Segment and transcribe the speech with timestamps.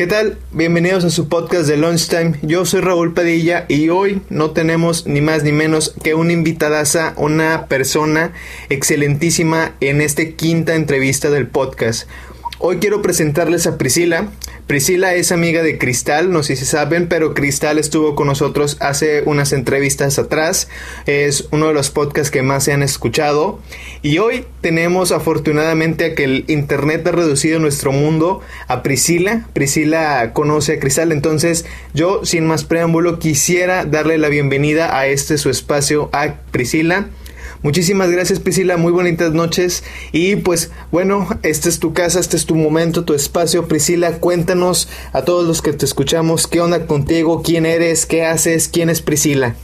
[0.00, 0.38] ¿Qué tal?
[0.50, 2.38] Bienvenidos a su podcast de Lunchtime.
[2.40, 7.12] Yo soy Raúl Padilla y hoy no tenemos ni más ni menos que una invitadaza,
[7.18, 8.32] una persona
[8.70, 12.08] excelentísima en esta quinta entrevista del podcast.
[12.62, 14.28] Hoy quiero presentarles a Priscila.
[14.66, 19.22] Priscila es amiga de Cristal, no sé si saben, pero Cristal estuvo con nosotros hace
[19.24, 20.68] unas entrevistas atrás.
[21.06, 23.60] Es uno de los podcasts que más se han escuchado.
[24.02, 29.48] Y hoy tenemos afortunadamente a que el Internet ha reducido nuestro mundo a Priscila.
[29.54, 31.64] Priscila conoce a Cristal, entonces
[31.94, 37.08] yo sin más preámbulo quisiera darle la bienvenida a este su espacio a Priscila.
[37.62, 42.46] Muchísimas gracias Priscila, muy bonitas noches y pues bueno, esta es tu casa, este es
[42.46, 43.68] tu momento, tu espacio.
[43.68, 48.68] Priscila, cuéntanos a todos los que te escuchamos qué onda contigo, quién eres, qué haces,
[48.68, 49.56] quién es Priscila.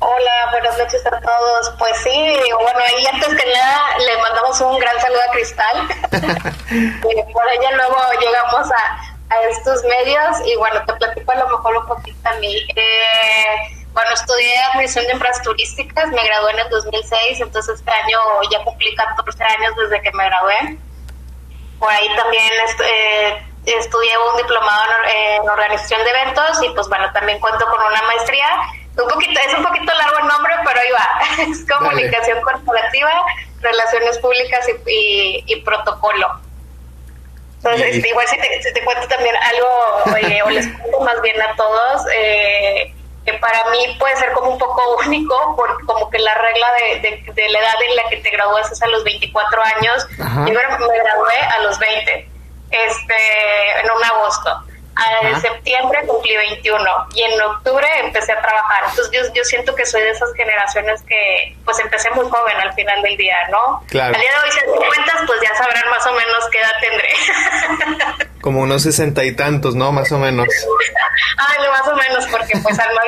[0.00, 1.74] Hola, buenas noches a todos.
[1.78, 5.88] Pues sí, bueno, y antes que nada le mandamos un gran saludo a Cristal.
[7.00, 11.76] Por ella luego llegamos a, a, estos medios y bueno, te platico a lo mejor
[11.78, 12.54] un poquito a mí.
[12.76, 18.18] Eh, bueno, estudié Administración de Empresas Turísticas, me gradué en el 2006, entonces este año
[18.50, 20.76] ya cumplí 14 años desde que me gradué.
[21.78, 22.52] Por ahí también
[22.84, 28.02] eh, estudié un diplomado en, organización de eventos y pues bueno, también cuento con una
[28.02, 28.46] maestría.
[28.98, 31.44] Un poquito, es un poquito largo el nombre, pero ahí va.
[31.50, 33.12] Es comunicación corporativa,
[33.62, 36.38] relaciones públicas y, protocolo.
[37.64, 41.40] Entonces, igual si te, si te, cuento también algo, oye, o les cuento más bien
[41.40, 42.92] a todos, eh,
[43.26, 47.32] que para mí puede ser como un poco único, porque como que la regla de,
[47.32, 50.06] de, la edad en la que te gradúas es a los 24 años.
[50.18, 52.28] Yo me gradué a los 20,
[52.70, 54.62] este, en un agosto.
[55.20, 56.82] En septiembre cumplí 21
[57.14, 58.84] y en octubre empecé a trabajar.
[58.88, 62.72] Entonces yo, yo siento que soy de esas generaciones que pues empecé muy joven al
[62.72, 63.82] final del día, ¿no?
[63.88, 64.14] Claro.
[64.14, 68.28] Al día de hoy si cuentas pues ya sabrán más o menos qué edad tendré.
[68.46, 69.90] Como unos sesenta y tantos, ¿no?
[69.90, 70.46] Más o menos.
[71.36, 73.00] Ay, más o menos porque pues alma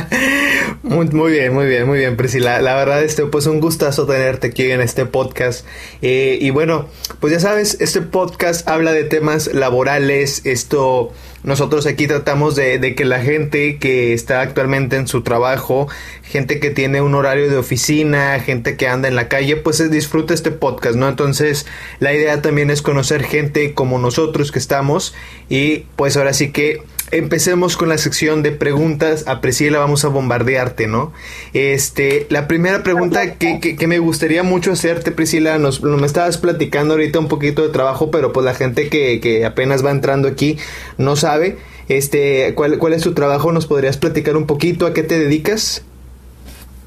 [0.00, 0.78] vieja.
[0.82, 2.62] muy, muy bien, muy bien, muy bien, Priscila.
[2.62, 5.66] La verdad, este, pues un gustazo tenerte aquí en este podcast.
[6.00, 6.88] Eh, y bueno,
[7.20, 11.12] pues ya sabes, este podcast habla de temas laborales, esto
[11.48, 15.88] nosotros aquí tratamos de, que la gente que está actualmente en su trabajo,
[16.22, 20.34] gente que tiene un horario de oficina, gente que anda en la calle, pues disfrute
[20.34, 21.08] este podcast, ¿no?
[21.08, 21.66] Entonces,
[21.98, 25.14] la idea también es conocer gente como nosotros que estamos
[25.48, 29.24] y pues ahora sí que empecemos con la sección de preguntas.
[29.26, 31.12] A Priscila vamos a bombardearte, ¿no?
[31.52, 36.94] Este, la primera pregunta que, que, me gustaría mucho hacerte, Priscila, nos, me estabas platicando
[36.94, 40.58] ahorita un poquito de trabajo, pero pues la gente que, que apenas va entrando aquí
[40.96, 41.56] no sabe.
[41.88, 43.50] Este, ¿cuál, ¿cuál es tu trabajo?
[43.52, 44.86] ¿Nos podrías platicar un poquito?
[44.86, 45.82] ¿A qué te dedicas?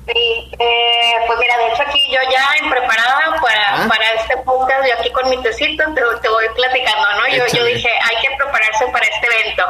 [0.08, 3.88] Sí, eh, pues mira, de hecho aquí yo ya en preparada para, ah.
[3.88, 7.28] para este podcast, yo aquí con mi tecito te, te voy platicando, ¿no?
[7.28, 9.64] Yo, yo, dije, hay que prepararse para este evento.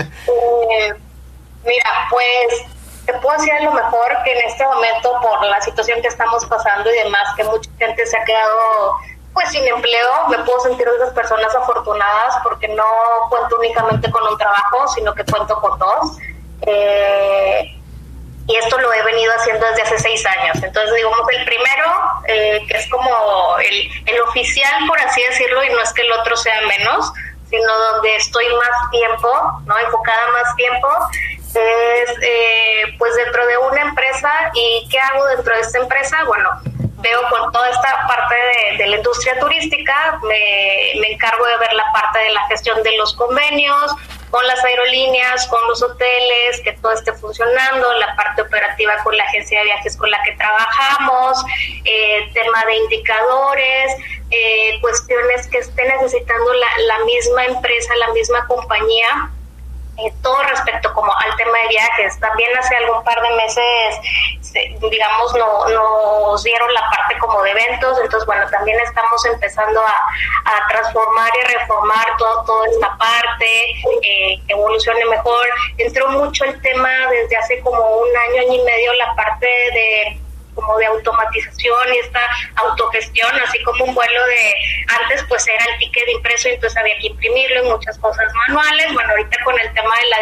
[0.28, 0.94] eh,
[1.64, 2.66] mira, pues
[3.04, 6.44] te puedo decir a lo mejor que en este momento por la situación que estamos
[6.46, 8.96] pasando y demás, que mucha gente se ha quedado
[9.32, 12.84] pues sin empleo, me puedo sentir de esas personas afortunadas porque no
[13.28, 16.18] cuento únicamente con un trabajo, sino que cuento con dos.
[16.62, 17.77] Eh,
[18.48, 20.56] y esto lo he venido haciendo desde hace seis años.
[20.62, 21.84] Entonces, digamos, el primero,
[22.26, 26.12] eh, que es como el, el, oficial, por así decirlo, y no es que el
[26.12, 27.12] otro sea menos,
[27.50, 29.30] sino donde estoy más tiempo,
[29.66, 29.78] ¿no?
[29.78, 30.88] Enfocada más tiempo,
[31.54, 34.30] es eh, pues dentro de una empresa.
[34.54, 36.24] ¿Y qué hago dentro de esta empresa?
[36.24, 36.48] Bueno,
[37.00, 38.34] veo con toda esta parte
[38.78, 43.14] de, la industria turística, me encargo de ver la parte de la gestión de los
[43.14, 43.94] convenios,
[44.30, 49.24] con las aerolíneas, con los hoteles, que todo esté funcionando, la parte operativa con la
[49.24, 51.44] agencia de viajes con la que trabajamos,
[51.84, 53.96] eh, tema de indicadores,
[54.30, 59.30] eh, cuestiones que esté necesitando la, la misma empresa, la misma compañía
[60.22, 62.20] todo respecto como al tema de viajes.
[62.20, 64.00] También hace algún par de meses,
[64.90, 69.94] digamos, no, nos dieron la parte como de eventos, entonces bueno, también estamos empezando a,
[70.68, 73.70] transformar y reformar todo, toda esta parte,
[74.02, 75.46] eh, evolucione mejor.
[75.76, 80.20] Entró mucho el tema desde hace como un año, año y medio, la parte de
[80.58, 82.20] como de automatización y esta
[82.56, 84.54] autogestión, así como un vuelo de
[85.02, 88.92] antes pues era el ticket impreso y entonces había que imprimirlo y muchas cosas manuales.
[88.92, 90.18] Bueno, ahorita con el tema de la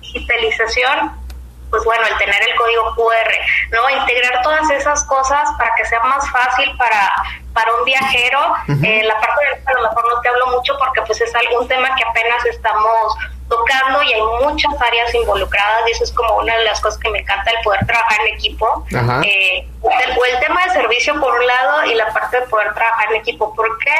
[0.00, 1.22] digitalización,
[1.70, 3.32] pues bueno, el tener el código QR,
[3.70, 3.88] ¿no?
[4.00, 7.10] Integrar todas esas cosas para que sea más fácil para,
[7.54, 8.54] para un viajero.
[8.84, 11.66] eh, la parte de a lo mejor no te hablo mucho porque pues es algún
[11.68, 13.16] tema que apenas estamos
[13.48, 17.10] tocando y hay muchas áreas involucradas y eso es como una de las cosas que
[17.10, 18.84] me encanta el poder trabajar en equipo.
[19.24, 23.12] Eh, el, el, tema de servicio por un lado y la parte de poder trabajar
[23.12, 23.54] en equipo.
[23.54, 23.94] ¿Por qué?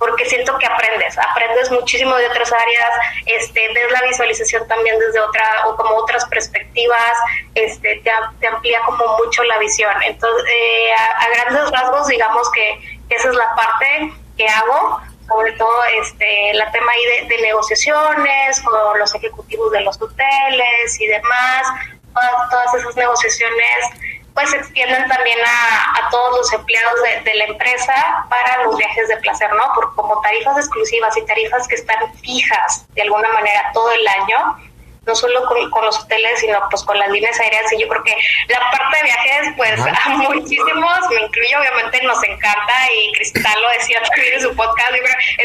[0.00, 2.88] porque siento que aprendes, aprendes muchísimo de otras áreas,
[3.26, 7.12] este, ves la visualización también desde otra o como otras perspectivas,
[7.54, 9.92] este, te, amplía como mucho la visión.
[10.02, 15.00] Entonces, eh, a, grandes rasgos, digamos que esa es la parte que hago,
[15.30, 21.06] sobre todo este, la tema ahí de, negociaciones con los ejecutivos de los hoteles y
[21.06, 21.66] demás,
[22.50, 27.94] todas esas negociaciones pues se extienden también a, todos los empleados de, la empresa
[28.28, 29.62] para los viajes de placer, ¿no?
[29.74, 34.69] Por, como tarifas exclusivas y tarifas que están fijas de alguna manera todo el año,
[35.10, 37.72] no solo con, los hoteles, sino pues con las líneas aéreas.
[37.72, 38.16] Y yo creo que
[38.48, 42.74] la parte de viajes, pues a muchísimos, me incluyo, obviamente nos encanta.
[42.94, 44.92] Y Cristal lo decía también en su podcast,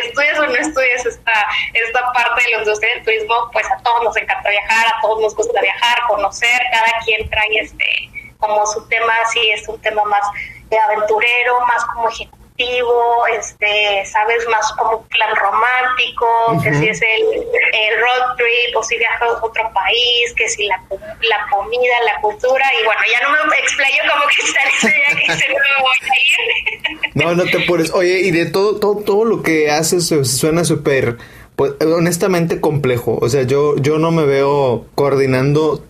[0.05, 4.03] estudias o no estudias esta, esta parte de la industria del turismo, pues a todos
[4.03, 8.85] nos encanta viajar, a todos nos gusta viajar, conocer, cada quien trae este como su
[8.87, 10.21] tema sí es un tema más
[10.69, 17.99] de aventurero, más como ejecutivo, este, sabes, más como plan romántico, que si es el,
[17.99, 22.65] road trip o si viajas a otro país, que si la, la comida, la cultura,
[22.79, 27.11] y bueno, ya no me explayo como que ya que se me voy a ir.
[27.13, 27.91] No, no te apures.
[27.91, 31.17] Oye, y de todo, todo, todo lo que haces suena súper,
[31.55, 33.17] pues, honestamente complejo.
[33.21, 35.83] O sea, yo, yo no me veo coordinando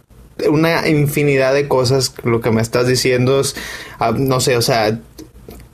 [0.49, 2.13] una infinidad de cosas.
[2.23, 3.55] Lo que me estás diciendo es,
[3.99, 4.99] ah, no sé, o sea,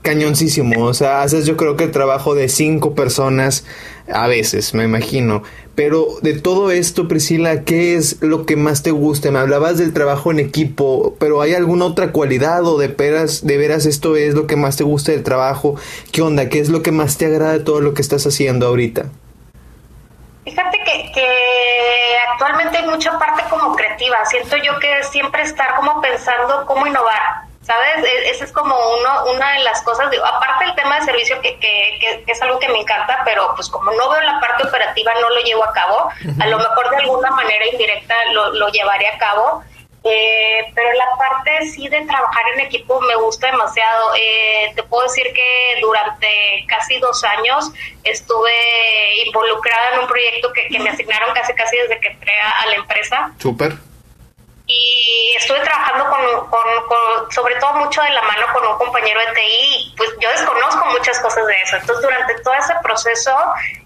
[0.02, 0.84] cañoncísimo.
[0.84, 3.64] O sea, haces yo creo que el trabajo de cinco personas
[4.12, 5.42] a veces, me imagino.
[5.74, 9.30] Pero de todo esto, Priscila, ¿qué es lo que más te gusta?
[9.30, 13.56] Me hablabas del trabajo en equipo, pero ¿hay alguna otra cualidad o de veras, de
[13.56, 15.76] veras esto es lo que más te gusta del trabajo?
[16.12, 16.48] ¿Qué onda?
[16.48, 19.06] ¿Qué es lo que más te agrada de todo lo que estás haciendo ahorita?
[20.44, 21.22] Fíjate que,
[22.32, 24.16] actualmente hay mucha parte como creativa.
[24.28, 28.04] Siento yo que siempre estar como pensando cómo innovar, ¿sabes?
[28.04, 31.58] E, ese es como uno, una de las cosas, aparte del tema de servicio que,
[31.58, 35.30] que, es algo que me encanta, pero pues como no veo la parte operativa no
[35.30, 36.08] lo llevo a cabo,
[36.40, 39.62] a lo mejor de alguna manera indirecta lo, lo llevaré a cabo
[40.04, 44.14] eh, pero la parte sí de trabajar en equipo me gusta demasiado.
[44.16, 47.70] Eh, te puedo decir que durante casi dos años
[48.02, 48.52] estuve
[49.26, 53.32] involucrada en un proyecto que, me asignaron casi casi desde que entré a, la empresa.
[53.38, 53.74] Súper.
[54.66, 56.01] Y estuve trabajando
[57.32, 61.18] sobre todo mucho de la mano con un compañero de TI, pues yo desconozco muchas
[61.20, 61.76] cosas de eso.
[61.76, 63.36] Entonces durante todo ese proceso...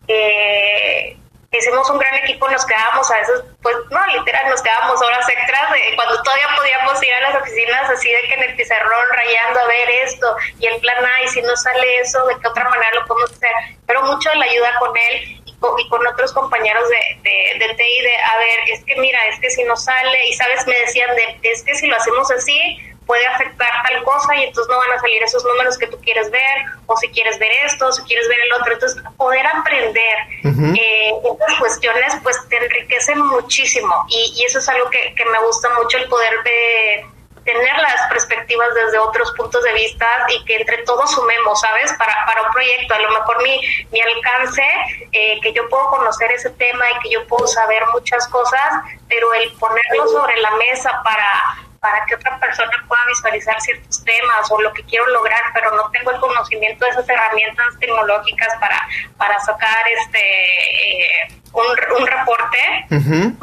[0.09, 1.17] Eh,
[1.59, 5.63] hicimos un gran equipo, nos quedábamos a veces, pues no, literal, nos quedábamos horas extras
[5.95, 9.67] cuando todavía podíamos ir a las oficinas así de que en el pizarrón rayando a
[9.67, 12.91] ver esto y el plan A y si no sale eso, de qué otra manera
[12.95, 13.51] lo podemos hacer,
[13.87, 18.03] pero mucho de la ayuda con él y con, otros compañeros de, de, de TI
[18.03, 21.15] de, a ver, es que mira, es que si no sale y sabes, me decían
[21.17, 24.93] de, es que si lo hacemos así, puede afectar tal cosa y entonces no van
[24.93, 28.03] a salir esos números que tú quieres ver, o si quieres ver esto, o si
[28.03, 28.73] quieres ver el otro.
[28.73, 34.05] Entonces, poder aprender eh, estas cuestiones, pues te enriquece muchísimo.
[34.09, 37.07] Y, y eso es algo que, que, me gusta mucho, el poder de
[37.45, 41.93] tener las perspectivas desde otros puntos de vista y que entre todos sumemos, ¿sabes?
[41.97, 42.93] Para, para un proyecto.
[42.93, 43.61] A lo mejor mi,
[43.93, 44.65] mi alcance,
[45.13, 49.33] eh, que yo puedo conocer ese tema y que yo puedo saber muchas cosas, pero
[49.35, 54.61] el ponerlo sobre la mesa para para que otra persona pueda visualizar ciertos temas o
[54.61, 58.81] lo que quiero lograr, pero no tengo el conocimiento de esas herramientas tecnológicas para,
[59.17, 62.59] para sacar este eh, un, reporte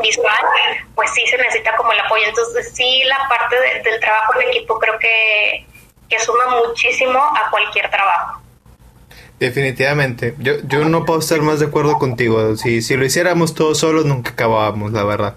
[0.02, 0.44] visual,
[0.94, 2.26] pues sí se necesita como el apoyo.
[2.28, 5.66] Entonces sí, la parte del trabajo en equipo creo que,
[6.10, 8.42] que suma muchísimo a cualquier trabajo.
[9.40, 10.36] Definitivamente.
[10.38, 12.58] Yo, yo no puedo estar más de acuerdo contigo.
[12.58, 15.36] Si, si lo hiciéramos todos solos, nunca acabábamos, la verdad.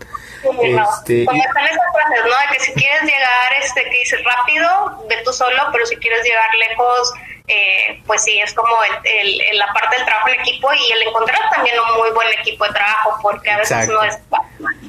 [0.52, 2.30] Este, Como están esas frases, ¿no?
[2.30, 6.24] De que si quieres llegar, este, que dices rápido, ve tú solo, pero si quieres
[6.24, 7.12] llegar lejos,
[7.48, 8.74] eh, pues sí, es como
[9.04, 12.64] el, la parte del trabajo en equipo y el encontrar también un muy buen equipo
[12.64, 14.18] de trabajo, porque a veces no es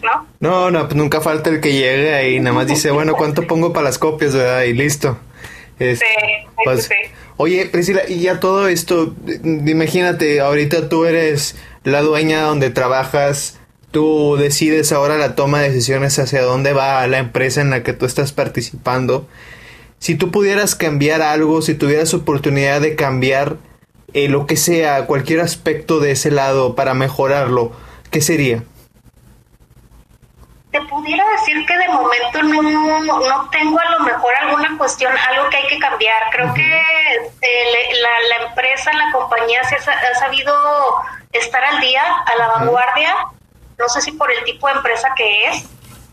[0.02, 0.28] ¿no?
[0.40, 3.74] No, no, pues nunca falta el que llegue y nada más dice, bueno, ¿cuánto pongo
[3.74, 4.64] para las copias, verdad?
[4.64, 5.20] Y listo.
[5.80, 6.96] Este, sí, pues, sí.
[7.38, 13.60] Oye, Priscila, y ya todo esto, imagínate, ahorita tú eres la dueña donde trabajas,
[13.92, 17.94] tú decides ahora la toma de decisiones hacia dónde va la empresa en la que
[17.94, 19.28] tú estás participando.
[20.00, 23.58] Si tú pudieras cambiar algo, si tuvieras oportunidad de cambiar
[24.14, 27.72] eh, lo que sea, cualquier aspecto de ese lado para mejorarlo,
[28.12, 28.64] ¿qué sería?
[30.72, 35.50] te pudiera decir que de momento no, no tengo a lo mejor alguna cuestión, algo
[35.50, 36.22] que hay que cambiar.
[36.32, 40.54] Creo que eh, la, la, empresa, la compañía se ha, sabido
[41.32, 43.16] estar al día, a la vanguardia.
[43.78, 45.66] No sé si por el tipo de empresa que es,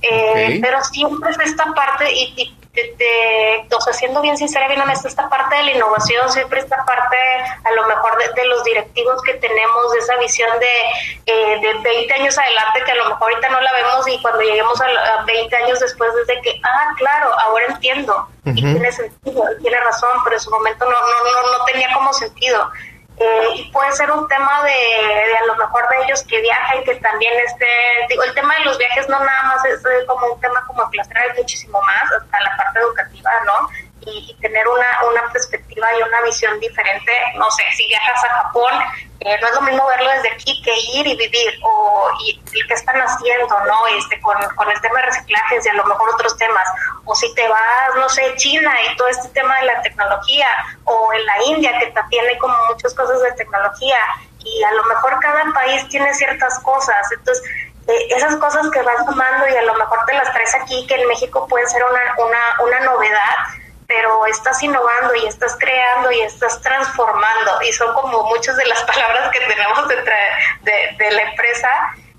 [0.07, 5.09] Eh, pero siempre es esta parte, y, de, o sea, siendo bien sincera, bien honesta,
[5.09, 7.17] esta parte de la innovación, siempre esta parte
[7.65, 12.15] a lo mejor de, los directivos que tenemos, de esa visión de, eh, de 20
[12.15, 15.57] años adelante, que a lo mejor ahorita no la vemos y cuando lleguemos a, 20
[15.57, 20.41] años después, desde que, ah, claro, ahora entiendo, y tiene sentido, tiene razón, pero en
[20.41, 22.71] su momento no, no, no, no tenía como sentido.
[23.17, 26.81] Eh, y puede ser un tema de, de, a lo mejor de ellos que viajan
[26.81, 27.67] y que también esté,
[28.09, 31.39] digo, el tema de los viajes no nada más es como un tema como hay
[31.39, 33.69] muchísimo más, hasta la parte educativa, ¿no?
[34.07, 37.13] Y, tener una, una perspectiva y una visión diferente.
[37.37, 38.73] No sé, si viajas a Japón,
[39.21, 42.75] eh, no es lo mismo verlo desde aquí que ir y vivir, o y, qué
[42.75, 43.87] están haciendo, ¿no?
[43.99, 46.69] Este, con, con el tema de reciclajes y a lo mejor otros temas.
[47.05, 50.47] O si te vas, no sé, China y todo este tema de la tecnología,
[50.85, 53.99] o en la India, que también hay como muchas cosas de tecnología,
[54.45, 57.11] y a lo mejor cada país tiene ciertas cosas.
[57.13, 57.43] Entonces,
[57.87, 60.95] eh, esas cosas que vas tomando y a lo mejor te las traes aquí, que
[60.95, 63.37] en México pueden ser una, una, una novedad,
[63.87, 68.83] pero estás innovando y estás creando y estás transformando y son como muchas de las
[68.85, 70.15] palabras que tenemos dentro
[70.63, 71.69] de, la empresa.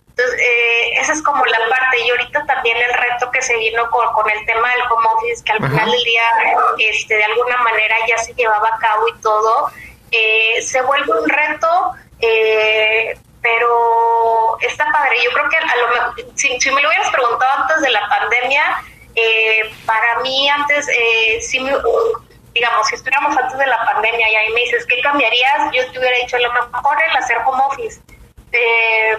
[0.10, 3.90] Entonces, eh, esa es como la parte y ahorita también el reto que se vino
[3.90, 6.24] con, con el tema del home office, que al final del día
[6.78, 9.72] este, de alguna manera ya se llevaba a cabo y todo,
[10.12, 11.92] eh, se vuelve un reto,
[12.22, 15.22] eh, pero está padre.
[15.22, 18.08] Yo creo que a lo mejor, si, si me lo hubieras preguntado antes de la
[18.08, 18.84] pandemia,
[19.16, 24.54] eh, para mí antes, eh, si digamos, si estuviéramos antes de la pandemia y ahí
[24.54, 25.72] me dices, ¿qué cambiarías?
[25.74, 28.02] Yo te hubiera dicho, lo mejor el hacer home office,
[28.52, 29.18] eh,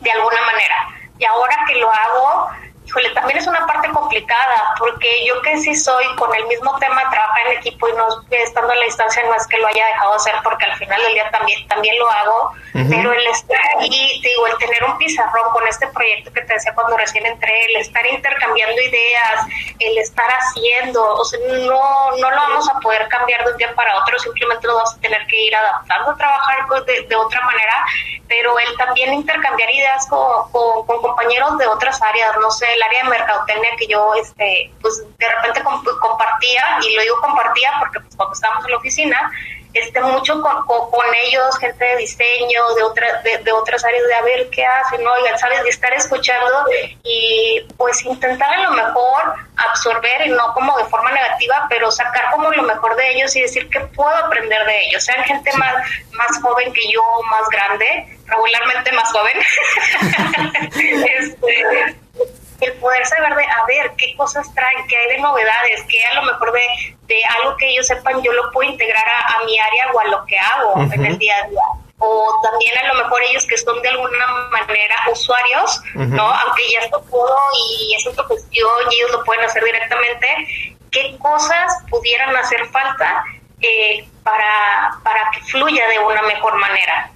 [0.00, 0.88] de alguna manera.
[1.18, 2.48] Y ahora que lo hago,
[2.86, 7.02] híjole, también es una parte complicada, porque yo que sí soy con el mismo tema,
[7.10, 10.14] trabajar en equipo y no estando a la distancia, no es que lo haya dejado
[10.14, 14.46] hacer, porque al final del día también, también lo hago, pero el estar ahí, digo,
[14.46, 18.04] el tener un pizarrón con este proyecto que te decía cuando recién entré, el estar
[18.06, 19.46] intercambiando ideas,
[19.78, 23.74] el estar haciendo, o sea, no, no lo vamos a poder cambiar de un día
[23.74, 27.40] para otro, simplemente lo vamos a tener que ir adaptando a trabajar de, de otra
[27.42, 27.74] manera,
[28.28, 32.82] pero el también intercambiar ideas con, con, con compañeros de otras áreas, no sé, el
[32.82, 35.62] área de mercadotecnia que yo, este, pues de repente
[36.00, 39.32] compartía, y lo digo compartía porque pues cuando estábamos en la oficina,
[39.74, 44.22] este, mucho con, con, ellos, gente de diseño, de, otra, de, otras áreas, de a
[44.22, 45.10] ver qué hacen, ¿no?
[45.18, 45.64] Y, ¿sabes?
[45.64, 46.64] De estar escuchando
[47.02, 52.30] y pues intentar a lo mejor absorber y no como de forma negativa, pero sacar
[52.30, 55.04] como lo mejor de ellos y decir que puedo aprender de ellos.
[55.04, 55.74] Sean gente más,
[56.12, 59.38] más joven que yo, más grande, regularmente más joven.
[61.18, 61.96] este,
[62.64, 66.14] el poder saber de, a ver, qué cosas traen, qué hay de novedades, qué a
[66.14, 66.60] lo mejor de,
[67.06, 70.24] de algo que ellos sepan yo lo puedo integrar a, mi área o a lo
[70.26, 71.62] que hago en el día a día.
[71.98, 76.28] O también a lo mejor ellos que son de alguna manera usuarios, ¿no?
[76.28, 77.36] Aunque ya esto puedo
[77.78, 80.26] y es otra cuestión y ellos lo pueden hacer directamente,
[80.90, 83.24] ¿qué cosas pudieran hacer falta
[83.60, 87.10] eh, para, para que fluya de una mejor manera?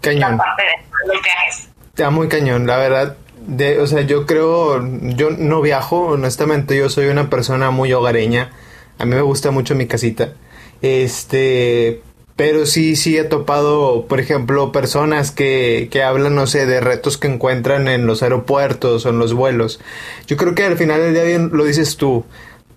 [0.00, 0.32] Cañón.
[0.32, 1.68] La parte de los viajes.
[1.88, 4.84] Está muy cañón, la verdad de, o sea, yo creo,
[5.16, 8.50] yo no viajo, honestamente, yo soy una persona muy hogareña.
[8.98, 10.34] A mí me gusta mucho mi casita.
[10.80, 12.02] Este,
[12.36, 17.18] pero sí, sí he topado, por ejemplo, personas que, que hablan, no sé, de retos
[17.18, 19.80] que encuentran en los aeropuertos o en los vuelos.
[20.26, 22.24] Yo creo que al final del día bien lo dices tú.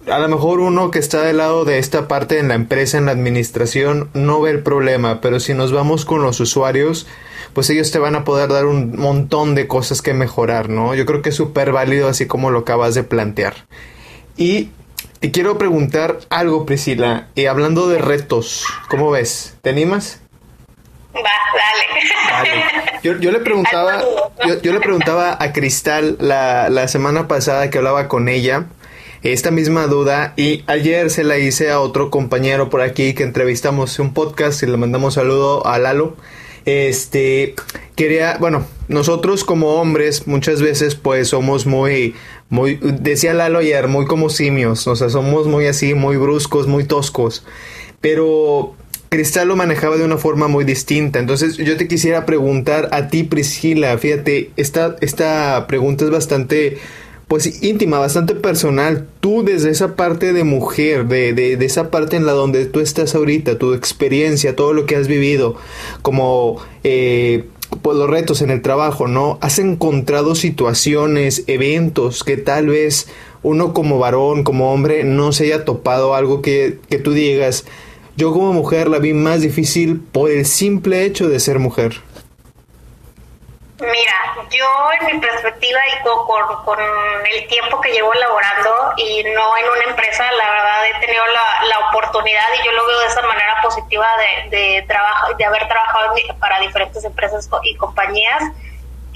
[0.08, 3.06] A lo mejor uno que está del lado de esta parte en la empresa, en
[3.06, 7.08] la administración, no ve el problema, pero si nos vamos con los usuarios,
[7.56, 10.94] pues ellos te van a poder dar un montón de cosas que mejorar, ¿no?
[10.94, 13.56] Yo creo que es súper válido así como lo acabas de plantear.
[14.36, 14.72] Y
[15.22, 19.56] te quiero preguntar algo, Priscila, y hablando de retos, ¿cómo ves?
[19.62, 20.20] ¿Te animas?
[21.16, 21.22] Va,
[22.44, 22.66] dale.
[23.22, 24.04] Yo, le preguntaba,
[24.62, 28.66] yo, le preguntaba a Cristal la, la semana pasada que hablaba con ella
[29.24, 33.98] esta misma duda y ayer se la hice a otro compañero por aquí que entrevistamos
[33.98, 36.18] un podcast y le mandamos saludo a Lalo
[36.66, 37.56] este,
[37.96, 42.16] quería, bueno, nosotros como hombres muchas veces pues somos muy,
[42.50, 46.84] muy, decía Lalo ayer, muy como simios, o sea, somos muy así, muy bruscos, muy
[46.84, 47.46] toscos,
[48.02, 48.76] pero
[49.10, 51.20] Cristal lo manejaba de una forma muy distinta.
[51.20, 56.78] Entonces yo te quisiera preguntar a ti, Priscila, fíjate, esta, esta pregunta es bastante
[57.28, 59.08] pues íntima, bastante personal.
[59.20, 63.16] Tú desde esa parte de mujer, de, de, esa parte en la donde tú estás
[63.16, 65.56] ahorita, tu experiencia, todo lo que has vivido,
[66.02, 67.46] como eh,
[67.82, 69.38] pues los retos en el trabajo, ¿no?
[69.42, 73.08] Has encontrado situaciones, eventos que tal vez
[73.44, 77.66] uno como varón, como hombre, no se haya topado algo que, que tú digas,
[78.18, 81.96] yo como mujer la vi más difícil por el simple hecho de ser mujer.
[83.80, 86.26] Mira, yo en mi perspectiva y con,
[86.64, 86.80] con,
[87.32, 91.68] el tiempo que llevo elaborando y no en una empresa, la verdad he tenido la,
[91.68, 95.68] la oportunidad y yo lo veo de esa manera positiva de, de, trabajo, de haber
[95.68, 98.44] trabajado para diferentes empresas y compañías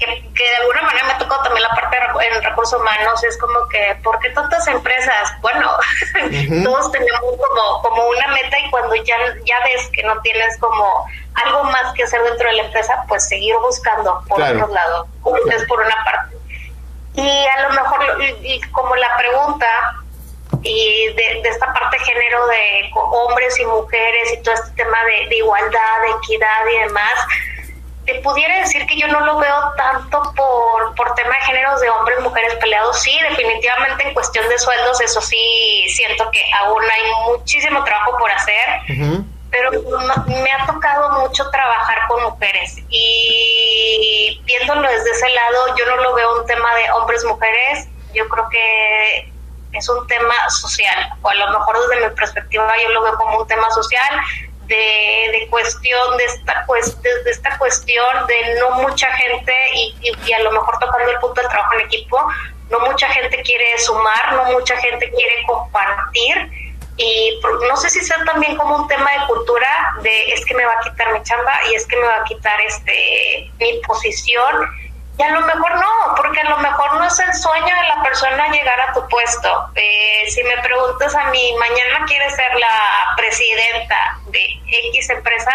[0.00, 3.68] que, de alguna manera me tocado también la parte de, en recursos humanos, es como
[3.68, 5.32] que, ¿por qué tantas empresas?
[5.40, 5.70] Bueno,
[6.64, 11.06] todos tenemos como, como una meta y cuando ya, ya ves que no tienes como
[11.34, 15.06] algo más que hacer dentro de la empresa, pues seguir buscando por otro lado,
[15.50, 16.36] es por una parte.
[17.14, 18.00] Y a lo mejor,
[18.42, 19.66] y, como la pregunta,
[20.62, 24.98] y de, de, esta parte de género de hombres y mujeres y todo este tema
[25.04, 27.12] de, de igualdad, de equidad y demás,
[28.10, 31.90] te pudiera decir que yo no lo veo tanto por, por tema de géneros de
[31.90, 33.00] hombres, mujeres peleados.
[33.00, 38.30] Sí, definitivamente en cuestión de sueldos, eso sí, siento que aún hay muchísimo trabajo por
[38.30, 39.26] hacer.
[39.50, 39.70] Pero
[40.26, 46.14] me ha tocado mucho trabajar con mujeres y viéndolo desde ese lado, yo no lo
[46.14, 49.32] veo un tema de hombres-mujeres, yo creo que
[49.72, 53.40] es un tema social, o a lo mejor desde mi perspectiva yo lo veo como
[53.40, 54.20] un tema social
[54.70, 56.66] de, cuestión de esta,
[57.24, 61.50] de, esta cuestión de no mucha gente y, a lo mejor tocando el punto del
[61.50, 62.18] trabajo en equipo,
[62.70, 66.50] no mucha gente quiere sumar, no mucha gente quiere compartir.
[66.96, 69.68] Y no sé si sea también como un tema de cultura
[70.02, 72.24] de es que me va a quitar mi chamba y es que me va a
[72.24, 74.68] quitar este mi posición
[75.20, 78.02] y a lo mejor no, porque a lo mejor no es el sueño de la
[78.02, 79.66] persona llegar a tu puesto.
[79.74, 84.48] Eh, si me preguntas a mí, mañana quieres ser la presidenta de
[84.88, 85.52] X empresa,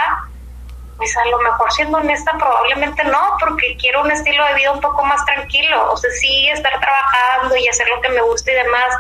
[0.98, 4.82] pues a lo mejor siendo honesta probablemente no, porque quiero un estilo de vida un
[4.82, 5.92] poco más tranquilo.
[5.92, 8.96] O sea, sí estar trabajando y hacer lo que me gusta y demás,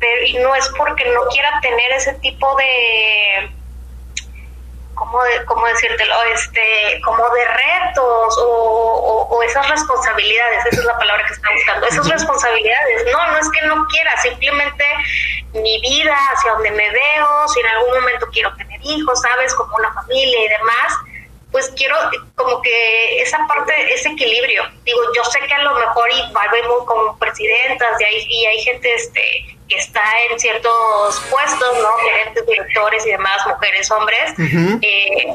[0.00, 3.50] pero y no es porque no quiera tener ese tipo de
[4.96, 6.14] ¿cómo, de, cómo decírtelo?
[6.34, 11.86] Este, como de retos o, o, esas responsabilidades, esa es la palabra que está buscando,
[11.86, 14.84] esas responsabilidades, no, no es que no quiera, simplemente
[15.52, 19.54] mi vida, hacia donde me veo, si en algún momento quiero tener hijos, ¿sabes?
[19.54, 20.98] Como una familia y demás,
[21.52, 21.96] pues quiero
[22.34, 24.64] como que esa parte, ese equilibrio.
[24.84, 28.58] Digo, yo sé que a lo mejor y vemos como presidentas y hay, y hay
[28.62, 31.88] gente este que está en ciertos puestos, ¿no?
[32.08, 34.34] Gerentes, directores y demás, mujeres, hombres.
[34.82, 35.26] eh,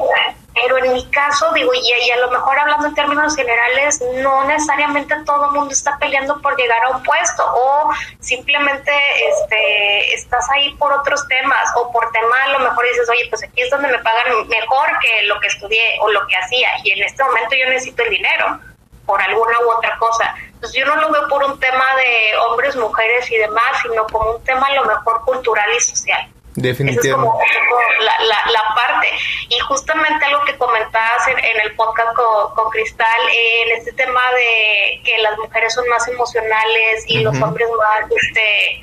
[0.54, 4.44] pero en mi caso, digo, y, y, a lo mejor hablando en términos generales, no
[4.44, 7.90] necesariamente todo el mundo está peleando por llegar a un puesto o
[8.20, 8.92] simplemente
[9.30, 13.42] este, estás ahí por otros temas o por temas a lo mejor dices, oye, pues
[13.42, 16.92] aquí es donde me pagan mejor que lo que estudié o lo que hacía y
[16.92, 18.60] en este momento yo necesito el dinero
[19.06, 20.34] por alguna u otra cosa.
[20.46, 24.32] Entonces yo no lo veo por un tema de hombres, mujeres y demás, sino como
[24.32, 26.32] un tema a lo mejor cultural y social.
[26.54, 27.08] Definitivamente.
[27.08, 29.08] Esa es como, la, la, parte.
[29.48, 35.18] Y justamente algo que comentabas en, el podcast con, Cristal, en este tema de que
[35.18, 38.80] las mujeres son más emocionales y los hombres más, este,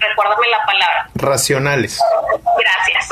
[0.00, 1.10] recuérdame la palabra.
[1.14, 2.00] Racionales.
[2.58, 3.08] Gracias.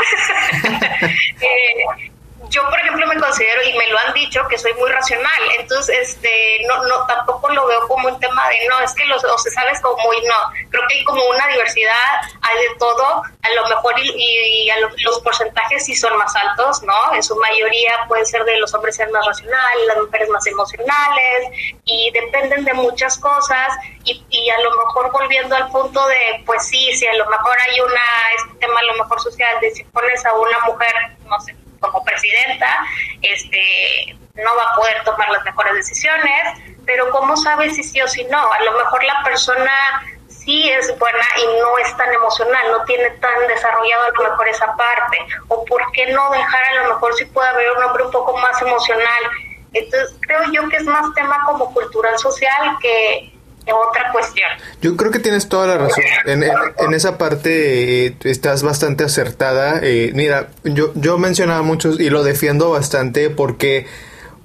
[1.40, 2.10] eh,
[2.50, 5.42] yo por ejemplo me considero y me lo han dicho que soy muy racional.
[5.58, 9.22] Entonces este no no tampoco lo veo como un tema de no es que los
[9.24, 10.68] o se sabes como muy no.
[10.70, 11.94] Creo que hay como una diversidad
[12.42, 13.22] hay de todo.
[13.42, 14.70] A lo mejor y,
[15.04, 18.96] los porcentajes sí son más altos no en su mayoría puede ser de los hombres
[18.96, 21.48] ser más racionales las mujeres más emocionales
[21.84, 23.68] y dependen de muchas cosas.
[24.04, 27.56] Y, y a lo mejor volviendo al punto de pues sí si a lo mejor
[27.68, 28.00] hay una
[28.36, 32.04] este tema a lo mejor social de si pones a una mujer no sé como
[32.04, 32.66] presidenta,
[33.22, 38.08] este, no va a poder tomar las mejores decisiones, pero ¿cómo sabe si sí o
[38.08, 38.52] si no?
[38.52, 39.72] A lo mejor la persona
[40.28, 44.48] sí es buena y no es tan emocional, no tiene tan desarrollado a lo mejor
[44.48, 48.04] esa parte, o por qué no dejar a lo mejor si puede haber un hombre
[48.04, 49.22] un poco más emocional.
[49.74, 53.37] Entonces creo yo que es más tema como cultural social que
[53.72, 54.48] otra cuestión.
[54.80, 56.04] Yo creo que tienes toda la razón.
[56.26, 59.80] En, esa parte eh, estás bastante acertada.
[59.82, 63.86] Eh, mira, yo, yo mencionaba muchos y lo defiendo bastante porque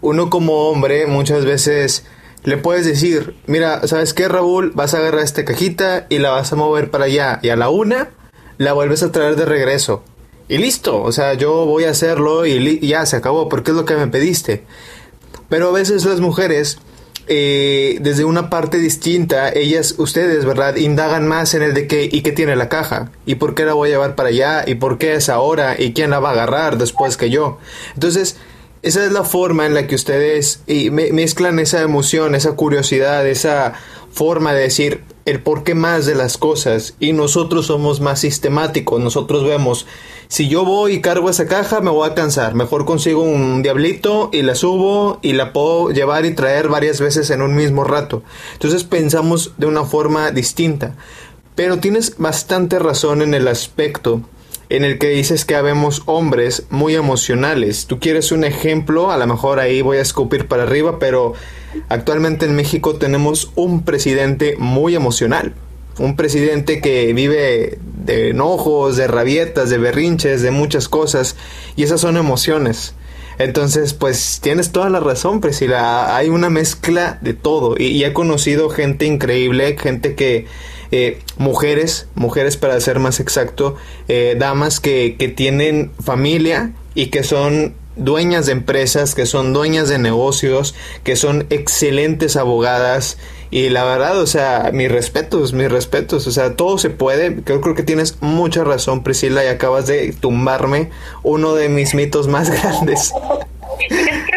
[0.02, 2.06] uno como hombre muchas veces
[2.44, 4.72] le puedes decir, mira, ¿sabes qué, Raúl?
[4.76, 7.40] Vas a agarrar esta cajita y la vas a mover para allá.
[7.42, 8.10] Y a la una
[8.58, 10.04] la vuelves a traer de regreso.
[10.50, 13.86] Y listo, o sea, yo voy a hacerlo y ya se acabó, porque es lo
[13.86, 14.66] que me pediste.
[15.48, 16.80] Pero a veces las mujeres
[17.28, 20.76] eh, desde una parte distinta, ellas, ustedes, ¿verdad?
[20.76, 23.74] Indagan más en el de qué y qué tiene la caja, y por qué la
[23.74, 26.34] voy a llevar para allá, y por qué es ahora, y quién la va a
[26.34, 27.60] agarrar después que yo.
[27.94, 28.38] Entonces,
[28.82, 33.74] esa es la forma en la que ustedes mezclan esa emoción, esa curiosidad, esa
[34.12, 39.02] forma de decir, el por qué más de las cosas y nosotros somos más sistemáticos.
[39.02, 39.88] Nosotros vemos,
[40.34, 44.32] si yo voy y cargo esa caja me voy a cansar, mejor consigo un diablito
[44.34, 48.24] y la subo y la puedo llevar y traer varias veces en un mismo rato.
[48.54, 50.96] Entonces pensamos de una forma distinta.
[51.54, 54.22] Pero tienes bastante razón en el aspecto
[54.69, 57.86] en el que dices que habemos hombres muy emocionales.
[57.86, 61.34] Tú quieres un ejemplo, a lo mejor ahí voy a escupir para arriba, pero
[61.89, 65.54] actualmente en México tenemos un presidente muy emocional.
[66.00, 71.36] Un presidente que vive de enojos, de rabietas, de berrinches, de muchas cosas,
[71.76, 72.94] y esas son emociones.
[73.39, 76.16] Entonces, pues tienes toda la razón, Priscila.
[76.16, 77.76] Hay una mezcla de todo.
[77.78, 80.46] Y, he conocido gente increíble, gente que,
[80.92, 83.76] eh, mujeres, mujeres para ser más exacto,
[84.08, 89.89] eh, damas que, que tienen familia y que son dueñas de empresas, que son dueñas
[89.89, 93.18] de negocios, que son excelentes abogadas.
[93.54, 96.26] Y la verdad, o sea, mis respetos, mis respetos.
[96.26, 97.44] O sea, todo se puede.
[97.44, 100.89] Creo, creo que tienes mucha razón, Priscila, y acabas de tumbarme
[101.22, 103.13] uno de mis mitos más grandes.
[103.80, 104.34] Es que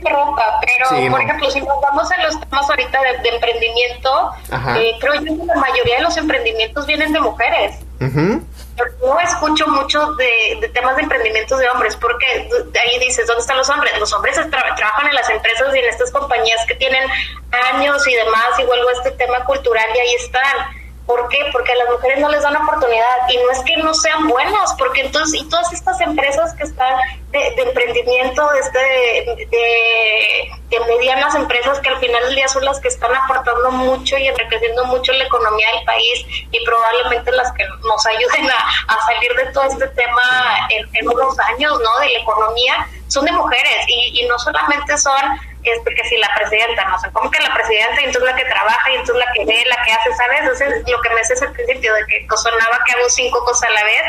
[0.00, 4.30] pero por ejemplo, si nos vamos a los temas ahorita de, emprendimiento,
[4.76, 7.78] eh, creo yo que la mayoría de los emprendimientos vienen de mujeres.
[9.00, 12.48] No escucho mucho de, temas de emprendimientos de hombres, porque
[12.80, 13.98] ahí dices, ¿dónde están los hombres?
[13.98, 17.02] Los hombres trabajan en las empresas y en estas compañías que tienen
[17.72, 21.38] años y demás, y vuelvo a este tema cultural y ahí están ¿Por qué?
[21.52, 24.74] Porque a las mujeres no les dan oportunidad y no es que no sean buenos,
[24.76, 26.98] porque entonces, y todas estas empresas que están
[27.30, 33.14] de, emprendimiento, de, de, medianas empresas que al final del día son las que están
[33.16, 38.50] aportando mucho y enriqueciendo mucho la economía del país y probablemente las que nos ayuden
[38.50, 42.00] a, salir de todo este tema en, unos años, ¿no?
[42.00, 45.14] De la economía, son de mujeres y no solamente son
[45.70, 48.44] este, que si la presidenta, no sé, como que la presidenta y entonces la que
[48.44, 50.40] trabaja y entonces la que ve, la que hace, ¿sabes?
[50.40, 53.70] Entonces lo que me hace es el principio de que sonaba que hago cinco cosas
[53.70, 54.02] a la vez,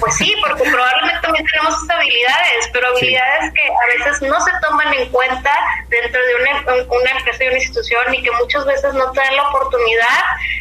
[0.00, 4.50] pues sí, porque probablemente también tenemos esas habilidades, pero habilidades que a veces no se
[4.62, 5.52] toman en cuenta
[5.88, 9.36] dentro de una, una empresa y una institución y que muchas veces no te dan
[9.36, 10.20] la oportunidad,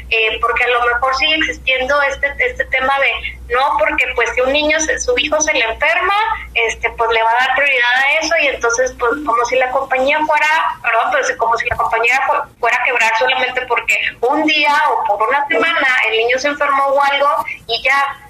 [0.10, 4.42] eh, porque a lo mejor sigue existiendo este, este tema de no porque pues si
[4.42, 6.14] un niño su hijo se le enferma
[6.54, 9.70] este pues le va a dar prioridad a eso y entonces pues como si la
[9.72, 10.35] compañía fuera
[10.82, 12.22] perdón pero como si la compañía
[12.60, 16.86] fuera a quebrar solamente porque un día o por una semana el niño se enfermó
[16.86, 18.26] o algo y ya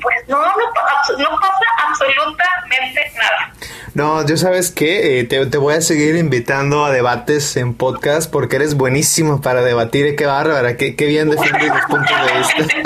[0.00, 3.52] pues no, no, pasa absolutamente nada.
[3.94, 8.56] No, yo sabes que eh, te, voy a seguir invitando a debates en podcast porque
[8.56, 10.16] eres buenísimo para debatir.
[10.16, 12.76] Qué bárbara, qué, qué bien defiendes los puntos de vista.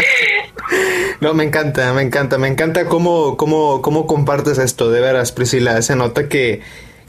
[1.20, 5.82] No, me encanta, me encanta, me encanta cómo, cómo, cómo compartes esto, de veras, Priscila.
[5.82, 6.62] Se nota que,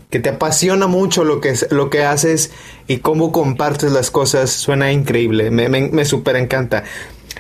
[0.10, 2.52] que te apasiona mucho lo que, lo que haces
[2.88, 4.50] y cómo compartes las cosas.
[4.50, 6.84] Suena increíble, me, me, me súper encanta.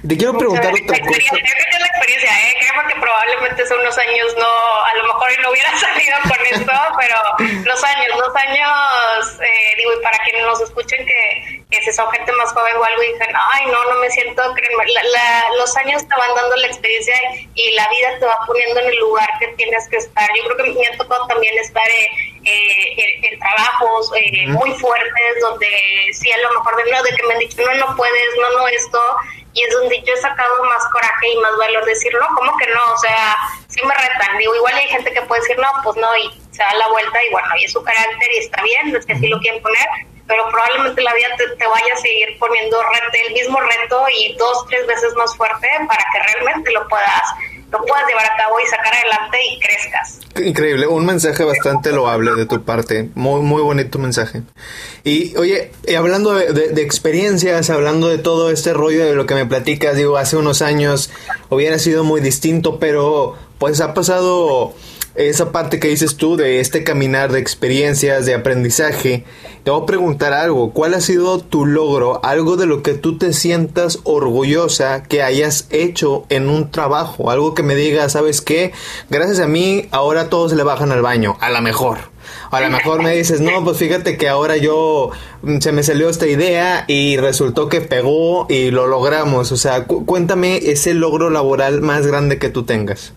[0.07, 1.19] Te quiero preguntar otra cosa.
[1.19, 2.55] Creo la experiencia, ¿eh?
[2.59, 6.71] Creo que probablemente hace unos años no, a lo mejor no hubiera salido con esto,
[6.99, 11.93] pero los años, los años, eh, digo, y para quienes nos escuchen que, que si
[11.93, 14.41] son gente más joven o algo y dicen, ay, no, no me siento,
[15.57, 17.13] los años te van dando la experiencia
[17.53, 20.27] y la vida te va poniendo en el lugar que tienes que estar.
[20.35, 21.87] Yo creo que me ha tocado también estar
[22.43, 25.67] eh, en, trabajos eh, muy fuertes donde
[26.13, 28.57] sí a lo mejor de, no, de que me han dicho, no, no puedes, no,
[28.57, 28.99] no, esto
[29.53, 32.67] y es donde yo he sacado más coraje y más valor decir, no, ¿cómo que
[32.67, 32.93] no?
[32.93, 33.35] O sea,
[33.67, 34.37] sí me retan.
[34.37, 37.23] Digo, igual hay gente que puede decir, no, pues no, y se da la vuelta
[37.23, 39.87] y bueno, y es su carácter y está bien, es que así lo quieren poner,
[40.29, 42.77] pero probablemente la vida te, vaya a seguir poniendo
[43.27, 47.23] el mismo reto y dos, tres veces más fuerte para que realmente lo puedas
[47.71, 50.19] lo puedas llevar a cabo y sacar adelante y crezcas.
[50.43, 54.41] Increíble, un mensaje bastante loable de tu parte, muy muy bonito mensaje.
[55.03, 59.95] Y oye, hablando de, experiencias, hablando de todo este rollo de lo que me platicas,
[59.95, 61.11] digo, hace unos años
[61.49, 64.73] hubiera sido muy distinto, pero pues ha pasado
[65.15, 69.25] esa parte que dices tú de este caminar de experiencias, de aprendizaje,
[69.63, 70.71] te voy a preguntar algo.
[70.71, 72.23] ¿Cuál ha sido tu logro?
[72.23, 77.31] Algo de lo que tú te sientas orgullosa que hayas hecho en un trabajo.
[77.31, 78.71] Algo que me diga, ¿sabes qué?
[79.09, 81.37] Gracias a mí, ahora todos le bajan al baño.
[81.41, 81.99] A lo mejor.
[82.51, 86.09] A lo mejor me dices, no, pues fíjate que ahora yo mm, se me salió
[86.09, 89.51] esta idea y resultó que pegó y lo logramos.
[89.51, 93.13] O sea, cuéntame ese logro laboral más grande que tú tengas.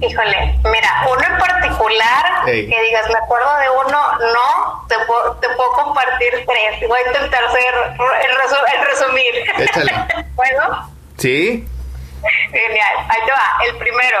[0.00, 5.48] Híjole, mira, uno en particular, que digas, me acuerdo de uno, no, te puedo, te
[5.50, 6.88] puedo compartir tres.
[6.88, 9.34] Voy a intentar hacer el, resumir.
[9.58, 9.92] Échale.
[10.36, 10.88] ¿Puedo?
[11.16, 11.66] Sí.
[12.50, 13.64] Genial, ahí te va.
[13.64, 14.18] El primero,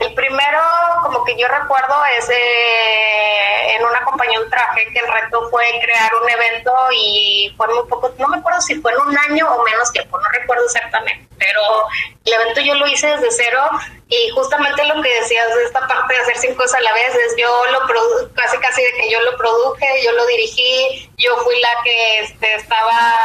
[0.00, 0.60] El primero,
[1.02, 5.64] como que yo recuerdo, es eh, en una compañía de traje que el reto fue
[5.82, 9.48] crear un evento y fue muy poco, no me acuerdo si fue en un año
[9.48, 11.60] o menos tiempo, no recuerdo exactamente, pero
[12.24, 13.60] el evento yo lo hice desde cero
[14.08, 17.14] y justamente lo que decías de esta parte de hacer cinco cosas a la vez
[17.14, 21.36] es yo lo produje, casi casi de que yo lo produje, yo lo dirigí, yo
[21.38, 23.18] fui la que este, estaba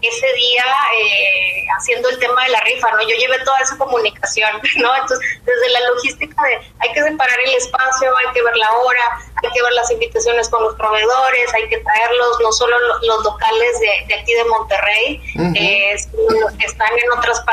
[0.00, 0.64] ese día
[0.98, 3.02] eh, haciendo el tema de la rifa, ¿no?
[3.02, 4.94] Yo llevé toda esa comunicación, ¿no?
[4.96, 9.18] Entonces, desde la logística de hay que separar el espacio, hay que ver la hora,
[9.42, 13.80] hay que ver las invitaciones con los proveedores, hay que traerlos, no solo los, locales
[13.80, 15.22] de, aquí de Monterrey,
[15.54, 15.96] eh,
[16.40, 17.51] los que están en otras partes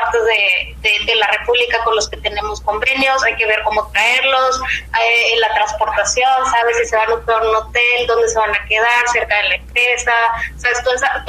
[0.82, 4.62] de, de, la República con los que tenemos convenios, hay que ver cómo traerlos,
[5.02, 9.08] eh, la transportación, sabes si se van a un hotel, dónde se van a quedar,
[9.12, 10.14] cerca de la empresa,
[10.58, 11.26] sabes, todo, esa,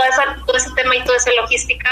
[0.46, 1.90] todo ese tema y toda esa logística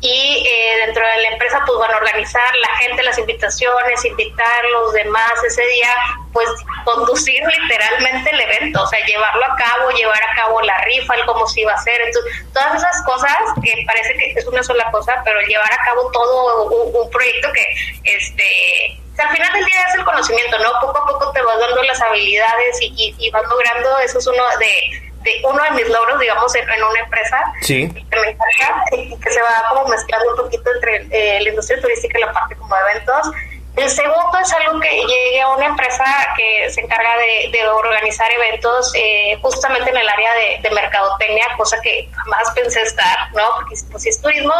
[0.00, 4.92] y eh, dentro de la empresa pues a organizar la gente las invitaciones, invitar los
[4.92, 5.92] demás ese día,
[6.32, 6.48] pues
[6.84, 11.26] conducir literalmente el evento, o sea, llevarlo a cabo, llevar a cabo la rifa, el
[11.26, 14.88] cómo se iba a hacer, entonces todas esas cosas que parece que es una sola
[14.92, 17.66] cosa, pero llevar a cabo todo un, proyecto que
[18.04, 20.70] este al final del día es el conocimiento, ¿no?
[20.80, 24.44] Poco a poco te vas dando las habilidades y, y vas logrando, eso es uno
[24.60, 25.07] de
[25.44, 27.88] uno de mis logros, digamos, en, una empresa sí.
[27.88, 31.80] que me encanta y que se va como mezclando un poquito entre eh, la industria
[31.80, 33.30] turística y la parte como de eventos.
[33.78, 36.04] El segundo es algo que llegué a una empresa
[36.36, 40.30] que se encarga de, organizar eventos eh, justamente en el área
[40.62, 43.44] de, mercadotecnia, cosa que jamás pensé estar, ¿no?
[43.54, 44.54] Porque pues, si es turismo,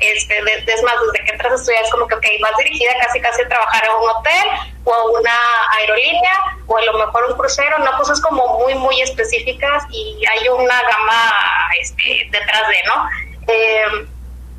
[0.00, 3.20] este, es más, desde que entras a estudiar es como que, ok, vas dirigida casi
[3.20, 4.46] casi a trabajar a un hotel
[4.84, 5.38] o a una
[5.78, 6.32] aerolínea
[6.66, 10.82] o a lo mejor un crucero, no cosas como muy, muy específicas y hay una
[10.82, 11.32] gama
[11.80, 13.08] este, detrás de, ¿no?
[13.46, 14.17] Eh,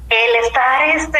[0.09, 1.19] el estar este,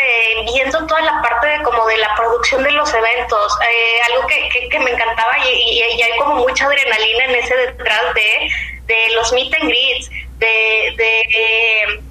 [0.52, 4.70] viendo toda la parte de como de la producción de los eventos, eh, algo que,
[4.70, 8.50] que, me encantaba y, y, hay como mucha adrenalina en ese detrás de,
[8.86, 12.02] de los meet and greets, de, de,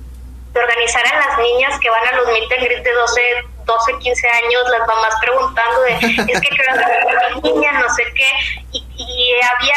[0.54, 3.22] de, organizar a las niñas que van a los meet and greets de 12,
[3.68, 5.92] 12, 15 años, las mamás preguntando de,
[6.33, 8.31] es que quiero las niñas, no sé qué,
[8.72, 9.76] y, y, había,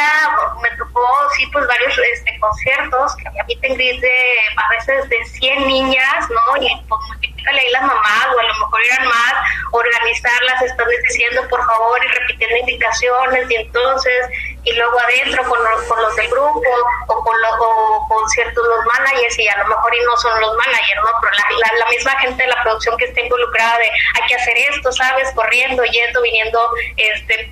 [0.63, 5.25] me tocó, sí, pues varios este, conciertos, que había meet and de, a veces de
[5.25, 6.63] 100 niñas, ¿no?
[6.63, 9.33] Y pues multiplícale ahí las mamás, o a lo mejor eran más,
[9.71, 14.29] organizarlas, están diciendo por favor y repitiendo indicaciones, y entonces
[14.63, 16.69] y luego adentro con, con los del grupo
[17.07, 20.55] o con, lo, con ciertos los managers y a lo mejor y no son los
[20.55, 21.09] managers, ¿no?
[21.21, 24.91] Pero la, misma gente de la producción que está involucrada de hay que hacer esto,
[24.91, 25.31] ¿sabes?
[25.35, 27.49] Corriendo, yendo, viniendo, este,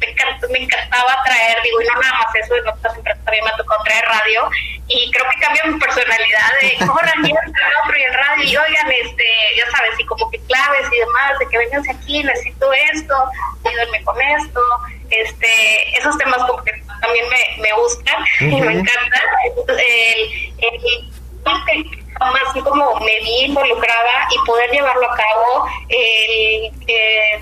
[0.49, 4.49] me, encantaba traer, digo, y no nada más eso, no, también me tocado traer radio
[4.87, 9.25] y creo que cambia mi personalidad de corran y el radio y oigan, este,
[9.57, 13.15] ya sabes, y como que claves y demás, de que venganse aquí, necesito esto,
[13.65, 14.61] ayúdenme con esto,
[15.09, 19.21] este, esos temas como que también me, me gustan y me encantan.
[19.67, 21.09] El, el,
[22.47, 26.71] así como me vi involucrada y poder llevarlo a cabo el,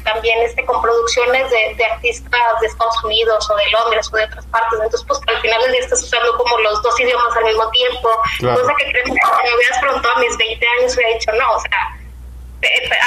[0.04, 4.26] también este con producciones de, de, artistas de Estados Unidos o de Londres o de
[4.26, 4.74] otras partes.
[4.74, 8.10] Entonces pues al final del día estás usando como los dos idiomas al mismo tiempo.
[8.40, 11.60] Cosa que creo que me hubieras preguntado a mis 20 años hubiera dicho no o
[11.62, 11.97] sea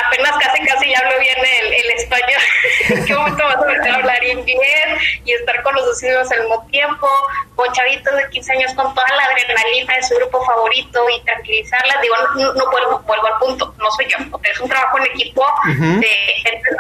[0.07, 2.41] apenas casi casi ya hablo bien el, el español,
[2.89, 6.31] ¿en qué momento vas a empezar a hablar inglés y estar con los dos idiomas
[6.33, 7.09] al mismo tiempo?
[7.57, 12.01] Con chavitos de 15 años con toda la adrenalina de su grupo favorito y tranquilizarlas,
[12.01, 15.45] digo, no, no vuelvo, vuelvo, al punto, no soy yo, es un trabajo en equipo
[15.67, 16.71] de gente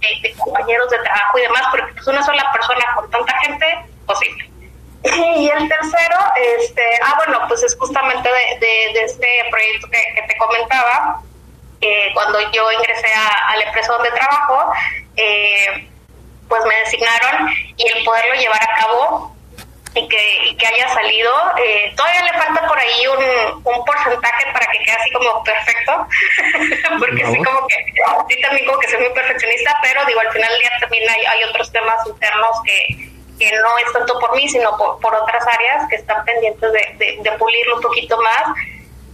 [0.00, 3.66] de, de, compañeros de trabajo y demás, porque es una sola persona con tanta gente,
[4.06, 4.50] posible.
[5.04, 6.18] Y el tercero,
[6.58, 8.28] este, ah, bueno, pues es justamente
[8.60, 11.22] de, de, este proyecto que, que te comentaba,
[11.80, 14.72] eh, cuando yo ingresé a, la empresa donde trabajo,
[15.16, 15.88] eh,
[16.48, 19.36] pues me designaron y el poderlo llevar a cabo
[19.94, 24.66] y que, que haya salido, eh, todavía le falta por ahí un, un, porcentaje para
[24.66, 26.06] que quede así como perfecto,
[26.98, 27.76] porque sí como que,
[28.28, 31.24] sí también como que soy muy perfeccionista, pero digo, al final del día también hay,
[31.24, 35.44] hay otros temas internos que, que no es tanto por mí, sino por, por otras
[35.46, 38.42] áreas que están pendientes de, de, de pulirlo un poquito más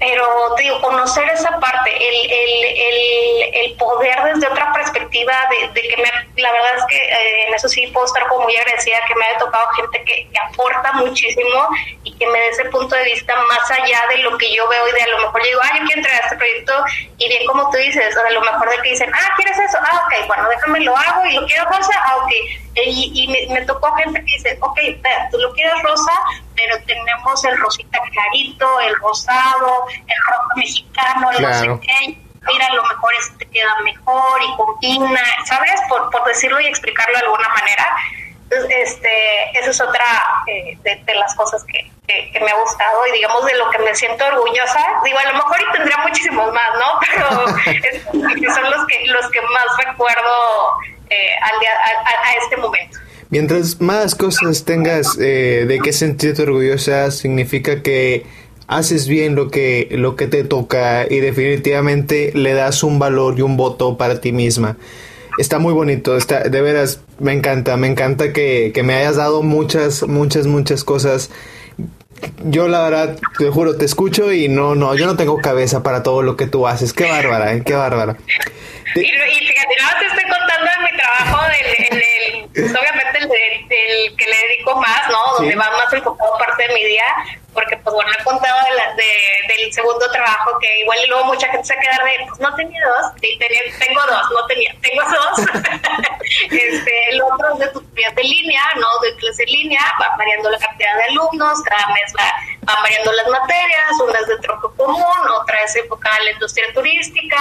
[0.04, 5.68] pero te digo, conocer esa parte, el, el, el, el poder desde otra perspectiva, de,
[5.68, 8.54] de que me, la verdad es que eh, en eso sí puedo estar como muy
[8.54, 11.68] agradecida, que me haya tocado gente que, aporta muchísimo
[12.02, 14.88] y que me dé ese punto de vista más allá de lo que yo veo
[14.88, 16.84] y de a lo mejor yo digo, ah, yo quiero entregar este proyecto
[17.16, 19.78] y bien como tú dices, a lo mejor de que dicen, ah, ¿quieres eso?
[19.80, 22.30] Ah, ok, bueno, déjame lo hago y lo quiero rosa, ah, ok.
[22.76, 24.78] Y, y me, me, tocó gente que dice, ok,
[25.30, 26.12] tú lo quieres rosa,
[26.56, 32.18] pero tenemos el rosita clarito, el rosado, el rojo mexicano, el no sé qué.
[32.46, 35.80] mira, a lo mejor esto te queda mejor y combina, ¿sabes?
[35.88, 37.96] Por, por decirlo y explicarlo de alguna manera.
[38.82, 40.04] este, eso es otra
[40.48, 43.94] eh, de, las cosas que, que, me ha gustado y digamos de lo que me
[43.94, 44.80] siento orgullosa.
[45.04, 46.98] Digo, a lo mejor y tendría muchísimos más, ¿no?
[47.64, 50.76] Pero son los que, los que más recuerdo
[51.10, 52.98] eh, al día, a, este momento.
[53.30, 58.24] Mientras más cosas tengas eh, de qué sentirte orgullosa, significa que
[58.66, 63.42] haces bien lo que, lo que te toca y definitivamente le das un valor y
[63.42, 64.76] un voto para ti misma.
[65.38, 69.42] Está muy bonito, está, de veras, me encanta, me encanta que, que me hayas dado
[69.42, 71.30] muchas, muchas, muchas cosas.
[72.44, 76.02] Yo la verdad, te juro, te escucho y no, no, yo no tengo cabeza para
[76.02, 76.92] todo lo que tú haces.
[76.92, 77.62] Qué bárbara, ¿eh?
[77.64, 78.16] qué bárbara.
[78.94, 80.30] Y, fíjate, no te estoy
[81.62, 85.18] del, el, pues, obviamente el, que le dedico más, ¿no?
[85.38, 87.04] Donde va más enfocado parte de mi día,
[87.54, 88.58] porque pues bueno, he contado
[88.96, 92.54] de del segundo trabajo que igual y luego mucha gente se queda de, pues no
[92.54, 95.46] tenía dos, sí, tenía, tengo dos, no tenía, tengo dos.
[96.50, 98.86] este, el otro es de tutorías de línea, ¿no?
[99.02, 103.12] De clase en línea, va variando la cantidad de alumnos, cada mes va, van variando
[103.12, 107.38] las materias, una es de tronco común, otra es enfocada en la industria turística,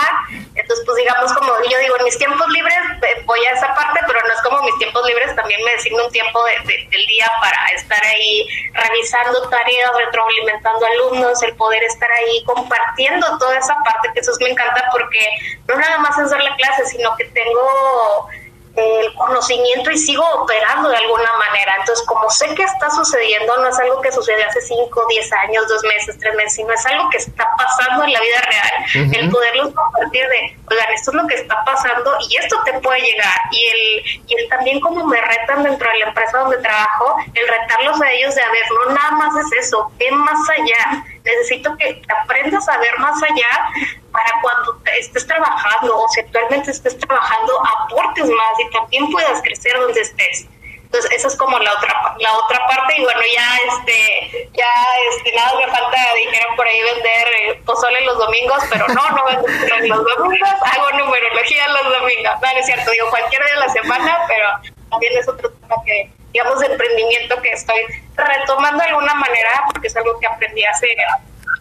[0.56, 4.00] entonces pues digamos como yo digo, en mis tiempos libres eh, voy a esa parte,
[4.06, 7.32] pero no es como mis tiempos libres, también me designo un tiempo de, del día
[7.40, 14.10] para estar ahí revisando tareas, retroalimentando alumnos, el poder estar ahí compartiendo toda esa parte,
[14.14, 15.20] que eso me encanta porque
[15.68, 18.28] no nada más es dar la clase, sino que tengo
[18.76, 21.76] el conocimiento y sigo operando de alguna manera.
[21.80, 25.68] Entonces, como sé que está sucediendo, no es algo que sucede hace 5, 10 años,
[25.68, 29.14] 2 meses, 3 meses, sino es algo que está pasando en la vida real.
[29.14, 33.00] El poderlos compartir de, oigan, esto es lo que está pasando y esto te puede
[33.02, 33.36] llegar.
[33.52, 37.48] Y el, y el también como me retan dentro de la empresa donde trabajo, el
[37.48, 41.06] retarlos a ellos de, a ver, no nada más es eso, ve más allá.
[41.24, 46.98] Necesito que aprendas a ver más allá para cuando estés trabajando o si actualmente estés
[47.00, 50.48] trabajando, aportes más y también puedas crecer donde estés.
[50.84, 54.70] Entonces, esa es como la otra la otra parte y bueno, ya este ya
[55.10, 59.26] este nada me falta dijeron por ahí vender eh, pozole los domingos, pero no, no
[59.26, 62.34] vendo los domingos, hago numerología los domingos.
[62.40, 64.48] No, es cierto, digo cualquier día de la semana, pero
[64.92, 67.82] también es otro tema que digamos de emprendimiento que estoy
[68.16, 70.96] retomando de alguna manera porque es algo que aprendí hace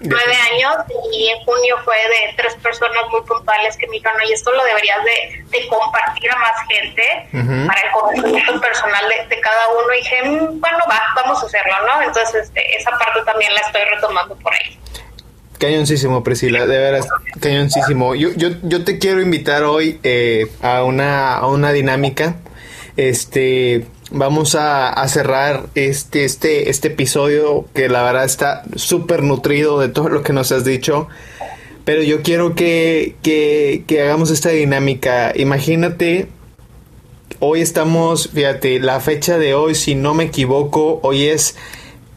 [0.04, 0.74] nueve años
[1.12, 4.64] y en junio fue de tres personas muy puntuales que me dijeron, y esto lo
[4.64, 7.28] deberías de, compartir a más gente
[7.66, 9.94] para el conocimiento personal de, cada uno.
[9.94, 12.02] Y dije, mm, bueno, va, vamos a hacerlo, ¿no?
[12.02, 14.78] Entonces, este, esa parte también la estoy retomando por ahí.
[15.58, 17.06] Cañoncísimo, Priscila, de veras,
[17.40, 18.16] cañoncísimo.
[18.16, 22.34] Yo, yo, yo te quiero invitar hoy eh, a, una, a una dinámica.
[22.96, 29.88] Este, vamos a, cerrar este, este, este episodio que la verdad está súper nutrido de
[29.88, 31.08] todo lo que nos has dicho.
[31.84, 35.32] Pero yo quiero que, que, que hagamos esta dinámica.
[35.34, 36.28] Imagínate,
[37.40, 41.56] hoy estamos, fíjate, la fecha de hoy, si no me equivoco, hoy es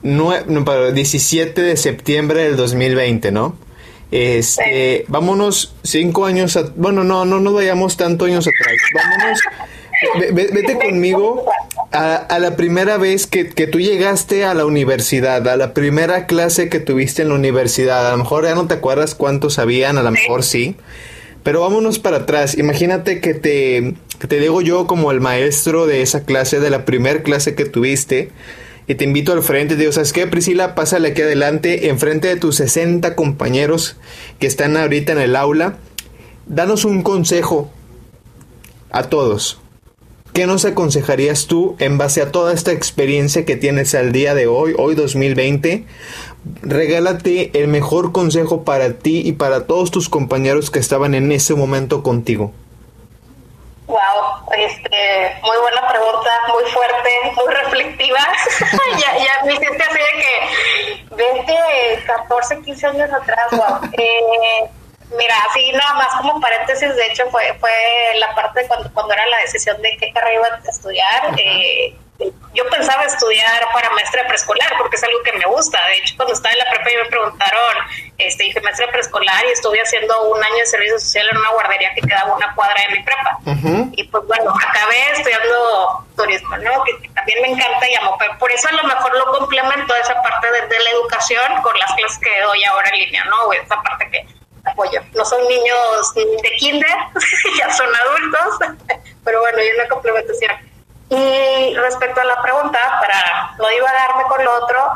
[0.04, 3.58] 17 de septiembre del 2020, ¿no?
[4.12, 8.78] Este, vámonos cinco años, bueno, no, no nos vayamos tanto años atrás.
[8.94, 9.40] Vámonos,
[10.32, 11.46] vete conmigo
[11.92, 16.80] a, la primera vez que, tú llegaste a la universidad, a la primera clase que
[16.80, 20.12] tuviste en la universidad, a lo mejor ya no te acuerdas cuántos habían, a lo
[20.12, 20.76] mejor sí,
[21.44, 22.58] pero vámonos para atrás.
[22.58, 26.86] Imagínate que te, que te digo yo como el maestro de esa clase, de la
[26.86, 28.32] primera clase que tuviste,
[28.88, 30.76] y te invito al frente digo, ¿sabes qué, Priscila?
[30.76, 33.98] Pásale aquí adelante, enfrente de tus 60 compañeros
[34.40, 35.78] que están ahorita en el aula.
[36.46, 37.72] Danos un consejo
[38.92, 39.60] a todos.
[40.36, 44.48] ¿Qué nos aconsejarías tú en base a toda esta experiencia que tienes al día de
[44.48, 45.86] hoy, hoy 2020?
[46.62, 51.56] Regálate el mejor consejo para ti y para todos tus compañeros que estaban en ese
[51.56, 52.52] momento contigo.
[53.88, 53.98] Wow,
[54.58, 58.20] este, muy buena pregunta, muy fuerte, muy reflectiva.
[59.00, 61.54] ya, ya me hiciste así de que 20,
[62.08, 63.90] 14, 15 años atrás, wow.
[63.98, 64.70] Eh,
[65.12, 67.72] Mira, sí, nada más como paréntesis, de hecho fue fue
[68.16, 71.36] la parte cuando, cuando era la decisión de qué carrera iba a estudiar.
[71.38, 71.96] Eh,
[72.54, 75.78] yo pensaba estudiar para maestra de preescolar porque es algo que me gusta.
[75.88, 77.76] De hecho, cuando estaba en la prepa y me preguntaron,
[78.18, 81.50] este, dije maestra de preescolar y estuve haciendo un año de servicio social en una
[81.50, 83.40] guardería que quedaba una cuadra de mi prepa.
[83.98, 86.84] Y pues bueno, acabé estudiando turismo, ¿no?
[86.84, 88.16] Que, también me encanta y amo.
[88.18, 91.78] Pero por eso a lo mejor lo complemento esa parte de, de la educación con
[91.78, 93.52] las clases que doy ahora en línea, ¿no?
[93.52, 94.35] Esa parte que
[94.66, 95.02] apoyo.
[95.14, 96.98] No son niños de kinder,
[97.60, 98.78] ya son adultos,
[99.24, 100.52] pero bueno, hay una complementación.
[101.10, 104.96] Y respecto a la pregunta, para no darme con lo otro,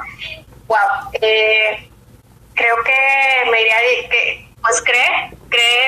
[0.67, 1.89] wow, eh,
[2.55, 3.77] creo que me diría
[4.09, 5.87] que pues cree, cree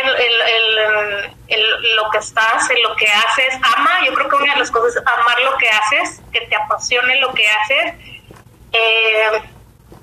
[1.48, 4.72] en, lo que estás, en lo que haces, ama, yo creo que una de las
[4.72, 7.94] cosas es amar lo que haces, que te apasione lo que haces.
[8.72, 9.42] Eh,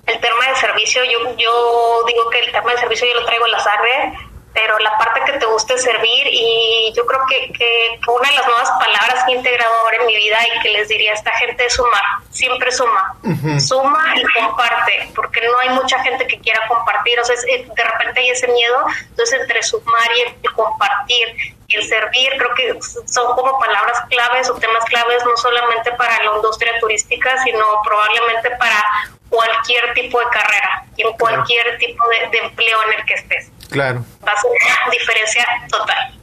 [0.09, 3.47] el tema de servicio, yo, yo digo que el tema de servicio yo lo traigo
[3.47, 4.19] en la sangre,
[4.55, 8.35] pero la parte que te gusta es servir y yo creo que, que una de
[8.35, 11.15] las nuevas palabras que he integrado ahora en mi vida y que les diría a
[11.15, 13.15] esta gente es sumar, siempre suma,
[13.61, 18.21] suma y comparte, porque no hay mucha gente que quiera compartir, o sea, de repente
[18.21, 21.29] hay ese miedo, entonces entre sumar y el compartir
[21.69, 26.17] y el servir, creo que son como palabras claves o temas claves no solamente para
[26.25, 28.83] la industria turística, sino probablemente para
[29.29, 33.51] cualquier tipo de carrera y en cualquier tipo de, empleo en el que estés.
[33.71, 34.05] Claro.
[34.27, 36.19] Va a ser una diferencia total.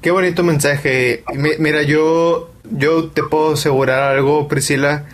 [0.00, 1.24] Qué bonito mensaje.
[1.58, 5.04] Mira, yo, yo te puedo asegurar algo, Priscila.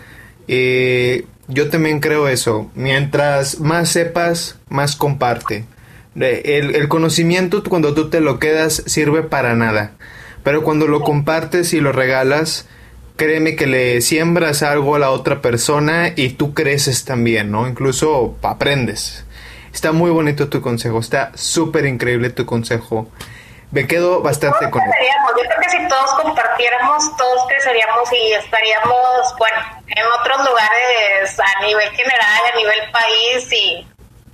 [0.47, 2.71] Eh, yo también creo eso.
[2.75, 5.65] Mientras más sepas, más comparte.
[6.15, 9.91] El, el, conocimiento cuando tú te lo quedas sirve para nada.
[10.43, 12.69] Pero cuando lo compartes y lo regalas,
[13.15, 17.67] créeme que le siembras algo a la otra persona y tú creces también, ¿no?
[17.67, 19.25] Incluso aprendes.
[19.73, 23.09] Está muy bonito tu consejo, está súper increíble tu consejo.
[23.71, 29.57] Me quedo bastante con Yo creo que si todos compartiéramos, todos creceríamos y estaríamos, bueno,
[29.87, 33.87] en otros lugares a nivel general, a nivel país y,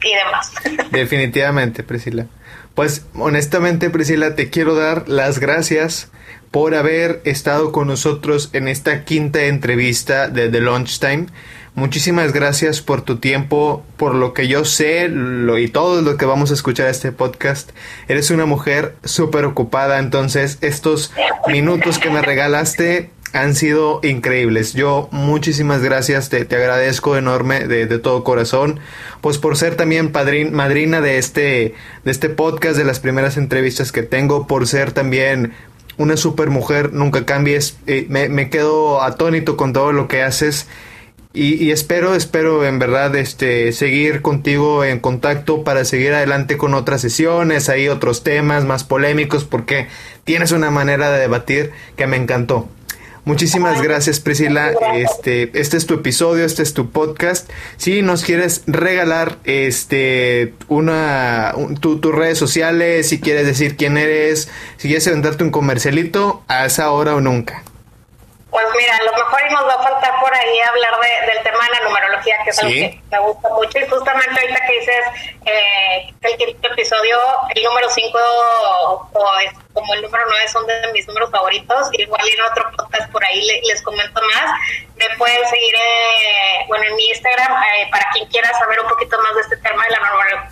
[0.04, 0.52] y demás.
[0.92, 2.28] Definitivamente, Priscila.
[2.76, 6.12] Pues honestamente, Priscila, te quiero dar las gracias
[6.52, 11.28] por haber estado con nosotros en esta quinta entrevista de The Lunchtime.
[11.74, 15.10] Muchísimas gracias por tu tiempo, por lo que yo sé
[15.58, 17.72] y todo lo que vamos a escuchar este podcast.
[18.10, 21.14] Eres una mujer súper ocupada, entonces estos
[21.48, 24.74] minutos que me regalaste han sido increíbles.
[24.74, 28.82] Yo muchísimas gracias, te, te agradezco enorme de, de, todo corazón,
[29.22, 31.74] pues por ser también padrin, madrina de este,
[32.04, 35.54] de este podcast, de las primeras entrevistas que tengo, por ser también
[35.98, 37.78] una super mujer, nunca cambies.
[37.88, 40.68] Eh, me, quedo atónito con todo lo que haces.
[41.34, 47.00] Y, espero, espero en verdad este, seguir contigo en contacto para seguir adelante con otras
[47.00, 49.88] sesiones, hay otros temas más polémicos, porque
[50.26, 52.68] tienes una manera de debatir que me encantó.
[53.24, 54.72] Muchísimas gracias Priscila.
[54.96, 57.50] Este, este es tu episodio, este es tu podcast.
[57.78, 64.88] Si nos quieres regalar este una tus redes sociales, si quieres decir quién eres, si
[64.88, 67.64] quieres venderte un comercialito, a esa hora o nunca.
[68.52, 71.72] Pues mira, a lo mejor nos va a faltar por ahí hablar del tema de
[71.72, 73.80] la numerología, que es algo que me gusta mucho.
[73.80, 75.06] Y justamente ahorita que dices
[75.46, 77.18] eh, el quinto episodio,
[77.56, 78.20] el número 5
[79.14, 81.88] o es, como el número 9 son de mis números favoritos.
[81.94, 84.60] Igual en otro podcast por ahí les comento más.
[84.98, 89.18] Me pueden seguir eh, bueno, en mi Instagram eh, para quien quiera saber un poquito
[89.22, 90.00] más de este tema de la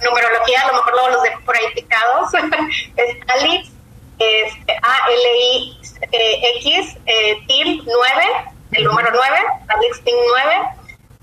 [0.06, 0.62] numerología.
[0.62, 2.34] A lo mejor luego los dejo por ahí picados.
[2.96, 3.80] es Alice
[4.20, 5.79] este, A-L-I-X,
[6.12, 8.24] eh, TIM 9,
[8.72, 9.38] el número 9,
[9.68, 10.56] Alex TIM 9.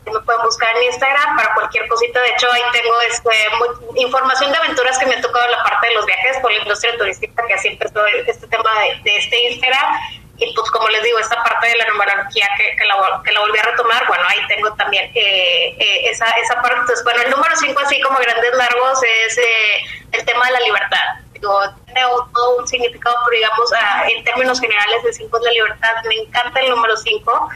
[0.07, 2.21] Me pueden buscar en Instagram para cualquier cosita.
[2.21, 5.89] De hecho, ahí tengo este, información de aventuras que me ha tocado en la parte
[5.89, 8.71] de los viajes por la industria turística, que así empezó este tema
[9.03, 9.95] de, este Instagram.
[10.39, 13.41] Y pues como les digo, esta parte de la numerología que, que, la, que la
[13.41, 16.79] volví a retomar, bueno, ahí tengo también eh, eh, esa, esa parte.
[16.81, 19.83] Entonces, bueno, el número 5 así como grandes largos es eh,
[20.13, 22.01] el tema de la libertad tiene
[22.33, 25.91] todo un significado, pero digamos, ah, en términos generales, el 5 es la libertad.
[26.09, 27.49] Me encanta el número 5.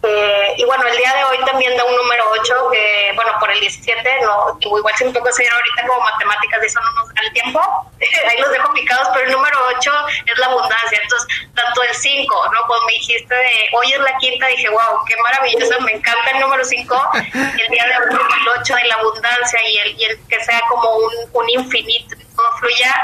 [0.00, 3.50] Eh, y bueno, el día de hoy también da un número 8, que bueno, por
[3.50, 7.22] el 17, no, igual si me toca seguir ahorita como matemáticas, eso no nos da
[7.22, 7.60] el tiempo,
[8.28, 9.92] ahí los dejo picados, pero el número 8
[10.24, 12.66] es la abundancia, entonces, tanto el 5, ¿no?
[12.68, 16.40] Cuando me dijiste de hoy es la quinta, dije, wow, qué maravilloso, me encanta el
[16.40, 20.28] número 5, el día de hoy el 8 de la abundancia y el, y el
[20.28, 22.94] que sea como un, un infinito, todo fluya,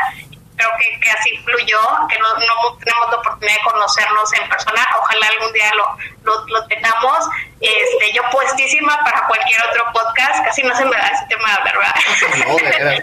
[0.57, 4.87] creo que, que así fluyó, que no, no, tenemos la oportunidad de conocernos en persona,
[5.01, 7.29] ojalá algún día lo, lo, tengamos.
[7.61, 11.55] Este, yo puestísima para cualquier otro podcast, casi no se me da ese tema de
[11.55, 13.03] hablar, ¿verdad?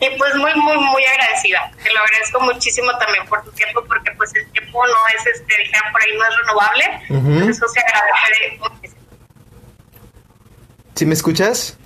[0.00, 1.70] y, pues muy, muy, muy agradecida.
[1.82, 5.54] Te lo agradezco muchísimo también por tu tiempo, porque pues el tiempo no es, este,
[5.92, 8.60] por ahí no es renovable, eso se agradece.
[10.94, 11.78] ¿Sí me escuchas?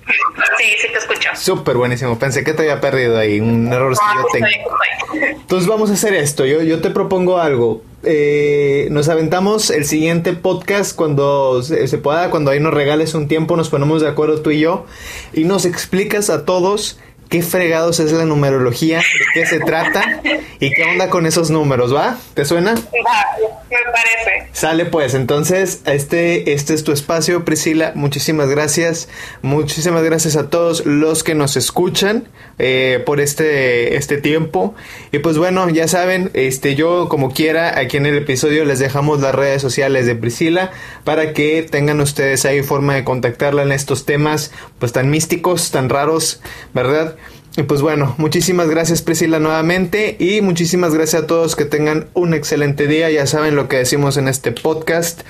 [0.57, 1.29] Sí, sí te escucho.
[1.35, 2.19] Súper buenísimo.
[2.19, 3.39] Pensé que te había perdido ahí.
[3.39, 5.27] Un error que yo tengo.
[5.29, 6.45] Entonces vamos a hacer esto.
[6.45, 7.81] Yo, yo te propongo algo.
[8.03, 13.57] Eh, nos aventamos el siguiente podcast cuando se, pueda, cuando ahí nos regales un tiempo,
[13.57, 14.85] nos ponemos de acuerdo tú y yo
[15.33, 19.03] y nos explicas a todos qué fregados es la numerología, de
[19.33, 20.21] qué se trata
[20.59, 22.17] y qué onda con esos números, ¿va?
[22.33, 22.75] ¿Te suena?
[22.75, 23.25] Va.
[23.69, 24.49] Me parece.
[24.53, 27.91] Sale pues, entonces este, este es tu espacio, Priscila.
[27.95, 29.09] Muchísimas gracias.
[29.41, 32.27] Muchísimas gracias a todos los que nos escuchan
[32.59, 34.73] eh, por este, este tiempo.
[35.11, 39.19] Y pues bueno, ya saben, este, yo como quiera, aquí en el episodio les dejamos
[39.21, 40.71] las redes sociales de Priscila
[41.03, 45.89] para que tengan ustedes ahí forma de contactarla en estos temas pues tan místicos, tan
[45.89, 46.41] raros,
[46.73, 47.15] ¿verdad?
[47.57, 52.35] Y pues bueno, muchísimas gracias Priscila nuevamente y muchísimas gracias a todos que tengan un
[52.35, 53.09] excelente día.
[53.09, 55.21] Ya saben lo que decimos en este podcast.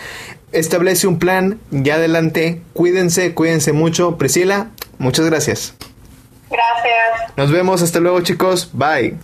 [0.52, 4.18] Establece un plan, ya adelante, cuídense, cuídense mucho.
[4.18, 5.74] Priscila, muchas gracias.
[6.50, 7.38] Gracias.
[7.38, 9.16] Nos vemos, hasta luego chicos, bye.